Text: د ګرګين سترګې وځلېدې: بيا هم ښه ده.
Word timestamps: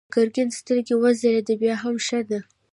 د 0.07 0.11
ګرګين 0.13 0.49
سترګې 0.59 0.95
وځلېدې: 0.97 1.55
بيا 1.61 1.75
هم 1.83 1.95
ښه 2.05 2.19
ده. 2.29 2.39